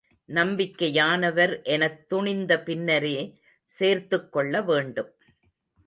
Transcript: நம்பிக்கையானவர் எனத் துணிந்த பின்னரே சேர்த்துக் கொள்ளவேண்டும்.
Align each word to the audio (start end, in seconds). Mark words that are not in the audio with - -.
நம்பிக்கையானவர் 0.27 1.63
எனத் 1.63 2.09
துணிந்த 2.09 2.59
பின்னரே 2.59 3.39
சேர்த்துக் 3.63 4.31
கொள்ளவேண்டும். 4.31 5.13